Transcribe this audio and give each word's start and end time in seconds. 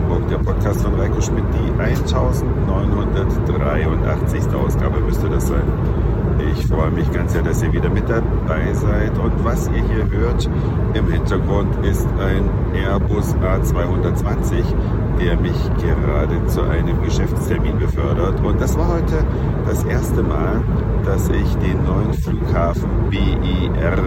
Hamburg, 0.00 0.28
der 0.28 0.38
Podcast 0.38 0.80
von 0.80 0.94
Reiko 0.94 1.20
Schmidt, 1.20 1.44
die 1.52 1.70
1983. 1.78 4.54
Ausgabe 4.54 4.98
müsste 5.00 5.28
das 5.28 5.48
sein. 5.48 5.64
Ich 6.52 6.66
freue 6.66 6.90
mich 6.90 7.12
ganz 7.12 7.34
sehr, 7.34 7.42
dass 7.42 7.62
ihr 7.62 7.70
wieder 7.70 7.90
mit 7.90 8.08
dabei 8.08 8.72
seid. 8.72 9.18
Und 9.18 9.44
was 9.44 9.68
ihr 9.68 9.82
hier 9.82 10.08
hört 10.10 10.48
im 10.94 11.12
Hintergrund 11.12 11.84
ist 11.84 12.08
ein 12.18 12.48
Airbus 12.74 13.34
A220, 13.34 14.64
der 15.20 15.38
mich 15.38 15.70
gerade 15.82 16.46
zu 16.46 16.62
einem 16.62 17.02
Geschäftstermin 17.02 17.78
befördert. 17.78 18.42
Und 18.42 18.58
das 18.58 18.78
war 18.78 18.94
heute 18.94 19.22
das 19.66 19.84
erste 19.84 20.22
Mal, 20.22 20.62
dass 21.04 21.28
ich 21.28 21.54
den 21.56 21.84
neuen 21.84 22.14
Flughafen 22.14 22.88
BER 23.10 23.98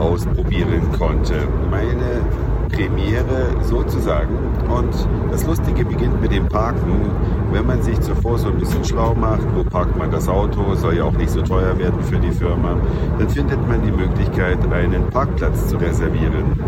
ausprobieren 0.00 0.90
konnte. 0.98 1.46
Meine 1.70 2.24
Premiere 2.72 3.54
sozusagen. 3.62 4.36
Und 4.68 4.94
das 5.30 5.46
Lustige 5.46 5.84
beginnt 5.84 6.20
mit 6.20 6.32
dem 6.32 6.48
Parken. 6.48 7.10
Wenn 7.52 7.66
man 7.66 7.82
sich 7.82 8.00
zuvor 8.00 8.38
so 8.38 8.48
ein 8.48 8.58
bisschen 8.58 8.84
schlau 8.84 9.14
macht, 9.14 9.46
wo 9.54 9.64
parkt 9.64 9.96
man 9.98 10.10
das 10.10 10.28
Auto, 10.28 10.74
soll 10.74 10.96
ja 10.96 11.04
auch 11.04 11.12
nicht 11.12 11.30
so 11.30 11.42
teuer 11.42 11.76
werden 11.78 12.00
für 12.02 12.18
die 12.18 12.30
Firma, 12.30 12.76
dann 13.18 13.28
findet 13.28 13.66
man 13.68 13.82
die 13.82 13.90
Möglichkeit, 13.90 14.58
einen 14.72 15.08
Parkplatz 15.10 15.68
zu 15.68 15.76
reservieren. 15.76 16.60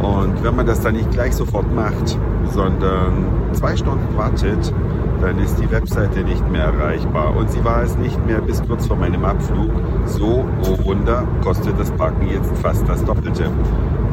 Und 0.00 0.42
wenn 0.42 0.56
man 0.56 0.66
das 0.66 0.80
dann 0.80 0.94
nicht 0.94 1.10
gleich 1.10 1.34
sofort 1.34 1.72
macht, 1.74 2.18
sondern 2.52 3.26
zwei 3.52 3.76
Stunden 3.76 4.16
wartet, 4.16 4.72
dann 5.20 5.38
ist 5.38 5.58
die 5.58 5.70
Webseite 5.70 6.20
nicht 6.20 6.48
mehr 6.50 6.64
erreichbar. 6.64 7.34
Und 7.34 7.50
sie 7.50 7.64
war 7.64 7.82
es 7.82 7.96
nicht 7.96 8.24
mehr 8.26 8.40
bis 8.40 8.62
kurz 8.62 8.86
vor 8.86 8.96
meinem 8.96 9.24
Abflug. 9.24 9.70
So, 10.04 10.44
oh 10.62 10.84
Wunder, 10.84 11.24
kostet 11.42 11.78
das 11.78 11.90
Parken 11.92 12.28
jetzt 12.28 12.56
fast 12.58 12.88
das 12.88 13.04
Doppelte. 13.04 13.50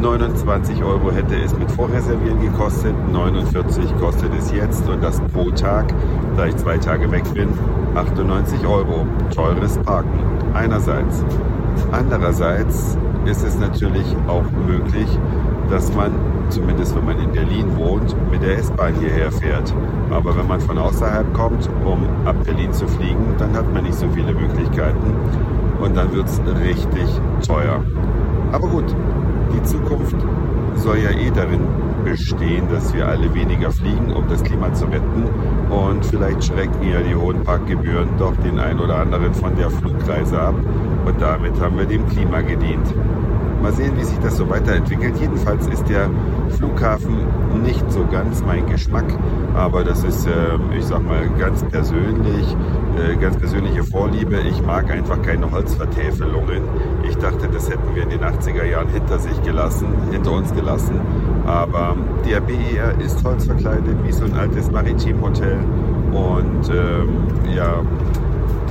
29 0.04 0.84
Euro 0.84 1.14
hätte 1.14 1.34
es 1.36 1.58
mit 1.58 1.72
Vorreservieren 1.72 2.42
gekostet, 2.42 2.94
49 3.14 3.98
kostet 4.02 4.34
es 4.38 4.52
jetzt 4.52 4.88
und 4.90 5.02
das 5.02 5.22
pro 5.32 5.50
Tag, 5.52 5.94
da 6.36 6.46
ich 6.46 6.58
zwei 6.58 6.78
Tage 6.78 7.10
weg 7.10 7.24
bin, 7.34 7.48
98 7.96 8.68
Euro. 8.68 9.08
Teures 9.34 9.78
Parken. 9.78 10.20
Einerseits. 10.54 11.24
Andererseits 11.94 12.98
ist 13.26 13.46
es 13.46 13.58
natürlich 13.58 14.06
auch 14.28 14.44
möglich, 14.68 15.08
dass 15.70 15.96
man, 15.96 16.12
zumindest 16.50 16.98
wenn 16.98 17.06
man 17.06 17.20
in 17.20 17.32
Berlin 17.32 17.78
wohnt, 17.78 18.14
mit 18.30 18.44
der 18.44 18.58
S-Bahn 18.58 18.96
hierher 18.96 19.32
fährt. 19.32 19.74
Aber 20.12 20.36
wenn 20.38 20.48
man 20.48 20.60
von 20.60 20.78
außerhalb 20.78 21.34
kommt, 21.34 21.70
um 21.86 22.04
ab 22.28 22.36
Berlin 22.44 22.74
zu 22.74 22.90
fliegen, 22.90 23.36
dann 23.38 23.54
hat 23.54 23.74
man 23.74 23.84
nicht 23.84 23.96
so 23.96 24.08
viele 24.14 24.34
Möglichkeiten 24.34 25.16
und 25.80 25.96
dann 25.96 26.14
wird 26.14 26.28
es 26.28 26.42
richtig 26.62 27.08
teuer. 27.48 27.82
Aber 28.52 28.68
gut, 28.68 28.94
soll 30.84 30.98
ja 30.98 31.12
eh 31.12 31.32
darin 31.32 31.62
bestehen, 32.04 32.68
dass 32.70 32.94
wir 32.94 33.08
alle 33.08 33.34
weniger 33.34 33.72
fliegen, 33.72 34.12
um 34.12 34.28
das 34.28 34.44
Klima 34.44 34.74
zu 34.74 34.86
retten. 34.86 35.24
Und 35.70 36.06
vielleicht 36.06 36.44
schrecken 36.44 36.84
ja 36.92 37.00
die 37.00 37.16
hohen 37.16 37.42
Parkgebühren 37.44 38.10
doch 38.20 38.36
den 38.38 38.60
einen 38.60 38.82
oder 38.82 38.98
anderen 38.98 39.34
von 39.34 39.56
der 39.56 39.70
Flugreise 39.70 40.40
ab. 40.40 40.56
Und 41.06 41.22
damit 41.22 41.60
haben 41.62 41.78
wir 41.78 41.86
dem 41.86 42.06
Klima 42.10 42.42
gedient. 42.42 42.94
Mal 43.64 43.72
sehen, 43.72 43.94
wie 43.96 44.04
sich 44.04 44.20
das 44.20 44.36
so 44.36 44.50
weiterentwickelt. 44.50 45.16
Jedenfalls 45.22 45.68
ist 45.68 45.88
der 45.88 46.10
Flughafen 46.58 47.16
nicht 47.64 47.90
so 47.94 48.06
ganz 48.12 48.44
mein 48.46 48.68
Geschmack, 48.68 49.06
aber 49.56 49.86
das 49.86 50.04
ist, 50.04 50.28
ähm, 50.28 50.74
ich 50.78 50.84
sag 50.84 51.02
mal, 51.02 51.30
ganz 51.40 51.64
persönlich, 51.64 52.58
äh, 52.98 53.16
ganz 53.16 53.38
persönliche 53.38 53.86
Vorliebe. 53.86 54.42
Ich 54.42 54.62
mag 54.62 54.92
einfach 54.92 55.22
keine 55.22 55.50
Holzvertäfelungen. 55.50 56.64
Ich 57.08 57.16
dachte, 57.16 57.48
das 57.48 57.70
hätten 57.70 57.96
wir 57.96 58.04
in 58.04 58.10
den 58.10 58.26
80er 58.26 58.66
Jahren 58.66 58.90
hinter 58.90 59.18
sich 59.18 59.42
gelassen, 59.44 59.88
hinter 60.12 60.34
uns 60.34 60.54
gelassen. 60.54 61.00
Aber 61.46 61.96
der 62.30 62.42
BER 62.42 63.00
ist 63.00 63.24
holzverkleidet 63.24 63.96
wie 64.04 64.12
so 64.12 64.26
ein 64.26 64.34
altes 64.34 64.72
Maritimhotel 64.72 65.60
und 66.12 66.70
ähm, 66.70 67.28
ja, 67.56 67.82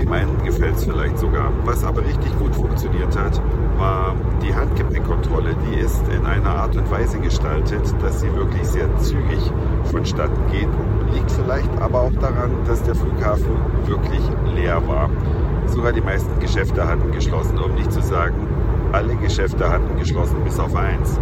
dem 0.03 0.13
einen 0.13 0.43
gefällt 0.45 0.77
es 0.77 0.85
vielleicht 0.85 1.19
sogar. 1.19 1.51
Was 1.65 1.85
aber 1.85 2.05
richtig 2.05 2.37
gut 2.39 2.55
funktioniert 2.55 3.17
hat, 3.17 3.41
war 3.79 4.15
die 4.43 4.55
Handgepäckkontrolle. 4.55 5.55
Die 5.67 5.79
ist 5.79 6.03
in 6.09 6.27
einer 6.27 6.51
Art 6.51 6.77
und 6.77 6.82
Weise 6.93 7.19
gestaltet, 7.21 7.83
dass 8.03 8.21
sie 8.21 8.33
wirklich 8.37 8.65
sehr 8.65 8.95
zügig 8.99 9.51
vonstatten 9.85 10.41
geht. 10.53 10.69
Liegt 11.15 11.31
vielleicht 11.31 11.71
aber 11.81 12.03
auch 12.03 12.13
daran, 12.21 12.51
dass 12.67 12.83
der 12.83 12.95
Flughafen 12.95 13.57
wirklich 13.87 14.21
leer 14.55 14.87
war. 14.87 15.09
Sogar 15.67 15.93
die 15.93 16.03
meisten 16.03 16.39
Geschäfte 16.39 16.87
hatten 16.87 17.11
geschlossen, 17.11 17.59
um 17.59 17.75
nicht 17.75 17.91
zu 17.91 18.03
sagen, 18.03 18.47
alle 18.93 19.17
Geschäfte 19.17 19.71
hatten 19.71 19.99
geschlossen, 19.99 20.37
bis 20.45 20.61
auf 20.61 20.77
eins. 20.77 21.19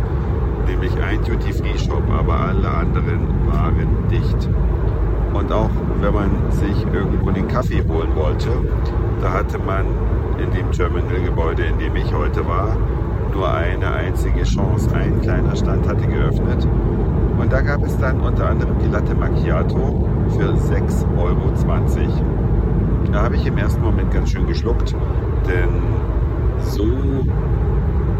Nämlich 0.66 0.92
ein 1.00 1.22
Duty-Free-Shop, 1.22 2.02
aber 2.18 2.34
alle 2.34 2.68
anderen 2.68 3.28
waren 3.46 4.08
dicht. 4.10 4.50
Und 5.32 5.52
auch 5.52 5.70
wenn 6.00 6.12
man 6.12 6.50
sich 6.50 6.84
irgendwo 6.92 7.30
den 7.30 7.46
Kaffee 7.46 7.84
holen 7.88 8.14
wollte, 8.16 8.48
da 9.20 9.32
hatte 9.32 9.58
man 9.60 9.86
in 10.38 10.50
dem 10.50 10.72
Terminalgebäude, 10.72 11.62
in 11.62 11.78
dem 11.78 11.94
ich 11.94 12.12
heute 12.12 12.44
war, 12.46 12.76
nur 13.34 13.52
eine 13.52 13.92
einzige 13.92 14.42
Chance. 14.42 14.88
Ein 14.94 15.20
kleiner 15.20 15.56
Stand 15.56 15.88
hatte 15.88 16.06
geöffnet. 16.06 16.66
Und 17.38 17.52
da 17.52 17.60
gab 17.62 17.82
es 17.84 17.96
dann 17.98 18.20
unter 18.20 18.50
anderem 18.50 18.78
die 18.78 18.88
Latte 18.88 19.14
Macchiato 19.14 20.06
für 20.36 20.52
6,20 20.52 21.18
Euro. 21.18 21.40
Da 23.12 23.22
habe 23.22 23.36
ich 23.36 23.46
im 23.46 23.58
ersten 23.58 23.82
Moment 23.82 24.12
ganz 24.12 24.30
schön 24.30 24.46
geschluckt, 24.46 24.94
denn 25.48 25.68
so 26.60 26.86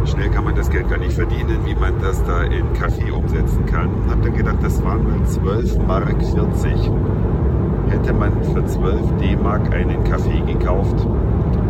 schnell 0.05 0.31
kann 0.31 0.45
man 0.45 0.55
das 0.57 0.71
Geld 0.71 0.89
gar 0.89 0.99
nicht 0.99 1.13
verdienen, 1.13 1.59
wie 1.65 1.75
man 1.75 2.01
das 2.01 2.25
da 2.25 2.43
in 2.43 2.73
Kaffee 2.73 3.11
umsetzen 3.11 3.67
kann. 3.67 3.91
Hab 4.09 4.23
dann 4.23 4.35
gedacht, 4.35 4.59
das 4.63 4.83
waren 4.83 5.05
mal 5.05 5.25
12 5.27 5.79
Mark 5.87 6.17
40. 6.33 6.91
Hätte 7.91 8.13
man 8.15 8.33
für 8.43 8.65
12 8.65 9.01
D-Mark 9.21 9.73
einen 9.75 10.03
Kaffee 10.05 10.41
gekauft. 10.41 11.07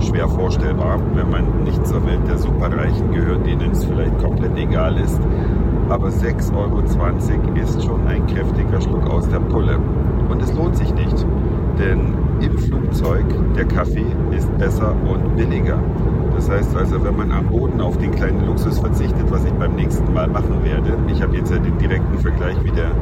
Schwer 0.01 0.29
vorstellbar, 0.29 0.99
wenn 1.15 1.31
man 1.31 1.65
nicht 1.65 1.87
zur 1.87 2.05
Welt 2.07 2.27
der 2.27 2.39
Superreichen 2.39 3.11
gehört, 3.13 3.47
denen 3.47 3.73
es 3.73 3.85
vielleicht 3.85 4.19
komplett 4.19 4.57
egal 4.57 4.97
ist. 4.99 5.21
Aber 5.89 6.09
6,20 6.09 6.57
Euro 6.57 6.81
ist 7.61 7.85
schon 7.85 8.07
ein 8.07 8.27
kräftiger 8.27 8.81
Schluck 8.81 9.09
aus 9.11 9.29
der 9.29 9.41
Pulle. 9.41 9.79
Und 10.29 10.43
es 10.43 10.53
lohnt 10.55 10.77
sich 10.77 10.95
nicht, 10.95 11.27
denn 11.79 12.15
im 12.41 12.57
Flugzeug 12.59 13.25
der 13.57 13.65
Kaffee 13.67 14.07
ist 14.31 14.57
besser 14.59 14.95
und 15.09 15.37
billiger. 15.37 15.79
Das 16.35 16.49
heißt 16.49 16.77
also, 16.77 17.03
wenn 17.05 17.17
man 17.17 17.33
am 17.33 17.47
Boden 17.47 17.81
auf 17.81 17.99
den 17.99 18.13
kleinen 18.13 18.47
Luxus 18.47 18.79
verzichtet, 18.79 19.31
was 19.31 19.45
ich 19.45 19.53
beim 19.53 19.75
nächsten 19.75 20.13
Mal 20.15 20.29
machen 20.29 20.65
werde, 20.65 20.97
ich 21.09 21.21
habe 21.21 21.37
jetzt 21.37 21.51
ja 21.51 21.59
den 21.59 21.77
direkten 21.79 22.19
Vergleich, 22.19 22.57
wie 22.65 22.71
der 22.71 22.93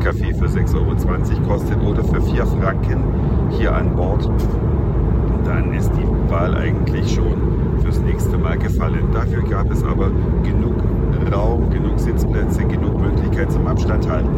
Kaffee 0.00 0.34
für 0.34 0.46
6,20 0.46 0.74
Euro 0.74 1.48
kostet 1.48 1.78
oder 1.82 2.02
für 2.02 2.20
4 2.20 2.46
Franken 2.46 3.04
hier 3.50 3.74
an 3.74 3.94
Bord, 3.94 4.28
dann 5.44 5.72
ist 5.72 5.90
die 5.96 6.30
Wahl 6.30 6.54
eigentlich 6.54 7.14
schon 7.14 7.80
fürs 7.80 8.00
nächste 8.00 8.38
Mal 8.38 8.58
gefallen. 8.58 9.08
Dafür 9.12 9.42
gab 9.42 9.70
es 9.70 9.82
aber 9.82 10.10
genug 10.42 10.74
Raum, 11.32 11.70
genug 11.70 11.98
Sitzplätze, 11.98 12.64
genug 12.64 13.00
Möglichkeit 13.00 13.50
zum 13.50 13.66
Abstand 13.66 14.08
halten. 14.08 14.28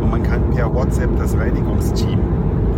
Und 0.00 0.10
man 0.10 0.22
kann 0.22 0.50
per 0.50 0.72
WhatsApp 0.72 1.16
das 1.16 1.36
Reinigungsteam 1.36 2.20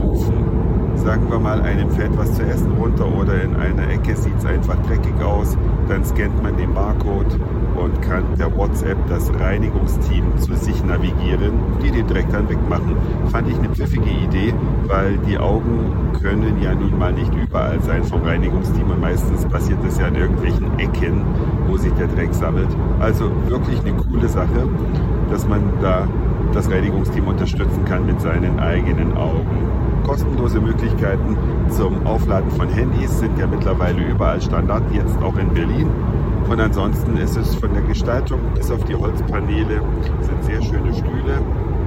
rufen 0.02 0.59
sagen 1.00 1.30
wir 1.30 1.38
mal, 1.38 1.62
einem 1.62 1.90
fällt 1.90 2.16
was 2.18 2.34
zu 2.34 2.42
essen 2.42 2.72
runter 2.72 3.06
oder 3.06 3.42
in 3.42 3.56
einer 3.56 3.88
Ecke 3.88 4.14
sieht 4.16 4.36
es 4.38 4.44
einfach 4.44 4.76
dreckig 4.86 5.14
aus, 5.22 5.56
dann 5.88 6.04
scannt 6.04 6.42
man 6.42 6.56
den 6.56 6.74
Barcode 6.74 7.38
und 7.76 8.02
kann 8.02 8.24
per 8.36 8.54
WhatsApp 8.56 8.98
das 9.08 9.32
Reinigungsteam 9.40 10.36
zu 10.38 10.54
sich 10.54 10.84
navigieren, 10.84 11.52
die 11.82 11.90
den 11.90 12.06
Dreck 12.06 12.26
dann 12.30 12.48
wegmachen. 12.48 12.96
Fand 13.30 13.48
ich 13.48 13.58
eine 13.58 13.70
pfiffige 13.70 14.10
Idee, 14.10 14.54
weil 14.86 15.16
die 15.26 15.38
Augen 15.38 16.12
können 16.20 16.60
ja 16.62 16.74
nun 16.74 16.98
mal 16.98 17.12
nicht 17.12 17.34
überall 17.34 17.80
sein 17.80 18.04
vom 18.04 18.22
Reinigungsteam 18.22 18.90
und 18.90 19.00
meistens 19.00 19.46
passiert 19.46 19.78
das 19.82 19.98
ja 19.98 20.08
in 20.08 20.16
irgendwelchen 20.16 20.78
Ecken, 20.78 21.22
wo 21.66 21.76
sich 21.76 21.92
der 21.94 22.08
Dreck 22.08 22.34
sammelt. 22.34 22.68
Also 22.98 23.30
wirklich 23.46 23.80
eine 23.80 23.94
coole 23.94 24.28
Sache, 24.28 24.68
dass 25.30 25.48
man 25.48 25.62
da 25.80 26.06
das 26.52 26.70
Reinigungsteam 26.70 27.26
unterstützen 27.28 27.84
kann 27.84 28.04
mit 28.06 28.20
seinen 28.20 28.58
eigenen 28.58 29.16
Augen 29.16 29.89
kostenlose 30.02 30.60
Möglichkeiten 30.60 31.36
zum 31.68 32.06
Aufladen 32.06 32.50
von 32.50 32.68
Handys 32.68 33.18
sind 33.18 33.38
ja 33.38 33.46
mittlerweile 33.46 34.02
überall 34.02 34.40
Standard, 34.40 34.82
jetzt 34.92 35.16
auch 35.22 35.36
in 35.36 35.52
Berlin. 35.52 35.90
Und 36.48 36.60
ansonsten 36.60 37.16
ist 37.16 37.36
es 37.36 37.54
von 37.54 37.72
der 37.72 37.82
Gestaltung 37.82 38.40
bis 38.54 38.70
auf 38.70 38.82
die 38.84 38.94
Holzpaneele 38.96 39.82
sind 40.20 40.44
sehr 40.44 40.62
schöne 40.62 40.92
Stühle. 40.92 41.40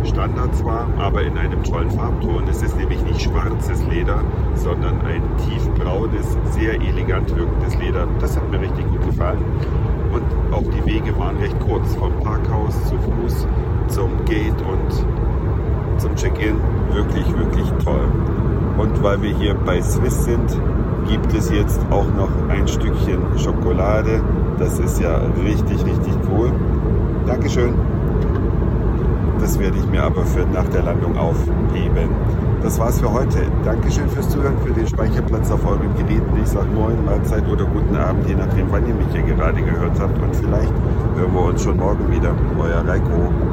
Standard 0.05 0.55
zwar, 0.55 0.87
aber 0.97 1.23
in 1.23 1.37
einem 1.37 1.63
tollen 1.63 1.91
Farbton. 1.91 2.47
Es 2.49 2.61
ist 2.61 2.77
nämlich 2.77 3.01
nicht 3.03 3.21
schwarzes 3.21 3.83
Leder, 3.85 4.21
sondern 4.55 5.01
ein 5.01 5.21
tiefbraunes, 5.37 6.37
sehr 6.51 6.75
elegant 6.75 7.35
wirkendes 7.35 7.75
Leder. 7.77 8.07
Das 8.19 8.35
hat 8.35 8.49
mir 8.51 8.61
richtig 8.61 8.87
gut 8.89 9.05
gefallen. 9.05 9.43
Und 10.13 10.53
auch 10.53 10.63
die 10.71 10.85
Wege 10.85 11.17
waren 11.17 11.37
recht 11.37 11.59
kurz, 11.59 11.95
vom 11.95 12.13
Parkhaus 12.19 12.73
zu 12.85 12.95
Fuß 12.97 13.47
zum 13.87 14.23
Gate 14.25 14.61
und 14.61 15.05
zum 16.13 16.15
Check-in 16.15 16.55
wirklich, 16.93 17.25
wirklich 17.37 17.67
toll. 17.83 18.07
Und 18.77 19.03
weil 19.03 19.21
wir 19.21 19.35
hier 19.35 19.53
bei 19.53 19.81
Swiss 19.81 20.25
sind, 20.25 20.59
gibt 21.07 21.33
es 21.33 21.49
jetzt 21.51 21.79
auch 21.89 22.07
noch 22.15 22.29
ein 22.49 22.67
Stückchen 22.67 23.21
Schokolade. 23.37 24.21
Das 24.57 24.79
ist 24.79 24.99
ja 24.99 25.17
richtig, 25.43 25.83
richtig 25.85 26.13
cool. 26.29 26.51
Dankeschön. 27.25 27.73
Das 29.39 29.59
werde 29.59 29.77
ich 29.77 29.85
mir 29.87 30.03
aber 30.03 30.25
für 30.25 30.45
nach 30.45 30.67
der 30.69 30.83
Landung 30.83 31.17
aufheben. 31.17 32.09
Das 32.61 32.79
war's 32.79 32.99
für 32.99 33.11
heute. 33.11 33.45
Dankeschön 33.65 34.07
fürs 34.07 34.29
Zuhören, 34.29 34.57
für 34.65 34.71
den 34.71 34.87
Speicherplatz 34.87 35.51
auf 35.51 35.65
euren 35.65 35.93
Geräten. 35.97 36.39
Ich 36.41 36.47
sage 36.47 36.67
Moin, 36.73 37.03
Mahlzeit 37.03 37.43
oder 37.49 37.65
guten 37.65 37.95
Abend, 37.95 38.27
je 38.27 38.35
nachdem, 38.35 38.71
wann 38.71 38.87
ihr 38.87 38.93
mich 38.93 39.07
hier 39.11 39.23
gerade 39.23 39.61
gehört 39.61 39.99
habt. 39.99 40.17
Und 40.21 40.35
vielleicht 40.35 40.73
hören 41.17 41.33
wir 41.33 41.41
uns 41.41 41.63
schon 41.63 41.77
morgen 41.77 42.09
wieder. 42.09 42.33
Euer 42.57 42.87
Reiko. 42.87 43.52